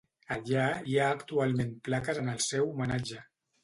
Allà 0.35 0.63
hi 0.93 0.97
ha 1.03 1.11
actualment 1.17 1.71
plaques 1.91 2.25
en 2.25 2.37
el 2.37 2.45
seu 2.51 2.71
homenatge. 2.77 3.25